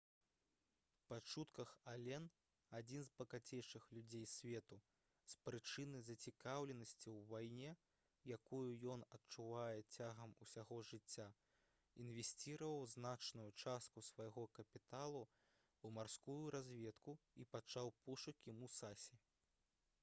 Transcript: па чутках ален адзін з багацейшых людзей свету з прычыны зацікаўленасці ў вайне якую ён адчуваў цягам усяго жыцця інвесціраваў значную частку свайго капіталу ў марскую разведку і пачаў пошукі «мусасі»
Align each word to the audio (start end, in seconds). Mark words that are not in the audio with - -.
па 1.11 1.17
чутках 1.31 1.71
ален 1.89 2.23
адзін 2.77 3.03
з 3.07 3.11
багацейшых 3.17 3.83
людзей 3.97 4.23
свету 4.29 4.77
з 5.33 5.41
прычыны 5.49 5.99
зацікаўленасці 6.07 7.11
ў 7.11 7.27
вайне 7.33 7.75
якую 8.37 8.71
ён 8.93 9.05
адчуваў 9.17 9.81
цягам 9.97 10.33
усяго 10.45 10.77
жыцця 10.91 11.25
інвесціраваў 12.05 12.85
значную 12.95 13.49
частку 13.65 14.03
свайго 14.09 14.47
капіталу 14.61 15.21
ў 15.27 15.93
марскую 15.99 16.41
разведку 16.57 17.15
і 17.45 17.45
пачаў 17.57 17.93
пошукі 18.09 18.55
«мусасі» 18.63 19.19